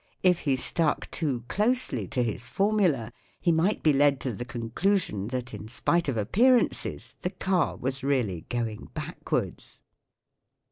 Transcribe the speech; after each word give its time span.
If 0.23 0.39
he 0.39 0.55
stuck 0.55 1.11
too 1.11 1.43
closely 1.47 2.07
to 2.07 2.23
his 2.23 2.45
formula 2.49 3.11
he 3.39 3.51
might 3.51 3.83
be 3.83 3.93
led 3.93 4.19
to 4.21 4.31
the 4.31 4.45
conclusion 4.45 5.27
that, 5.27 5.53
in 5.53 5.67
spite 5.67 6.09
of 6.09 6.17
appearances, 6.17 7.13
the 7.21 7.29
car 7.29 7.75
was 7.75 8.03
really 8.03 8.47
going 8.49 8.89
backwards 8.95 9.79